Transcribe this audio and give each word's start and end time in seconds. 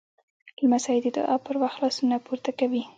لمسی 0.61 0.97
د 1.01 1.07
دعا 1.17 1.35
پر 1.45 1.55
وخت 1.63 1.77
لاسونه 1.83 2.15
پورته 2.25 2.51
کوي. 2.59 2.83